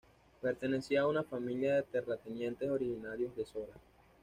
Pertenecía 0.41 1.01
a 1.01 1.07
una 1.07 1.21
familia 1.21 1.75
de 1.75 1.83
terratenientes 1.83 2.67
originarios 2.71 3.35
de 3.35 3.45
Sora. 3.45 3.73